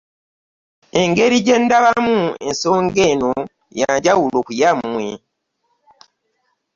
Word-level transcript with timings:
Engeri 1.01 1.37
gye 1.45 1.55
ndabamu 1.63 2.17
ensonga 2.47 3.01
eno 3.11 3.31
ya 3.79 3.91
njawulo 3.97 4.37
ku 4.45 4.51
yammwe. 4.61 5.07